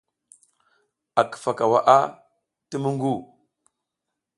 A 1.19 1.21
kifa 1.29 1.51
ka 1.57 1.65
waʼa 1.71 1.97
ti 2.69 2.75
muƞgu. 2.83 3.13